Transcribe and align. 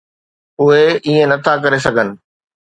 اهي 0.61 0.83
ائين 1.05 1.29
نٿا 1.39 1.53
ڪري 1.63 1.79
سگهن. 1.85 2.09